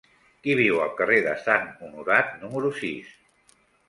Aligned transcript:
Qui 0.45 0.53
viu 0.59 0.77
al 0.85 0.95
carrer 1.01 1.19
de 1.27 1.33
Sant 1.41 1.67
Honorat 1.87 2.31
número 2.45 2.73
sis? 2.79 3.13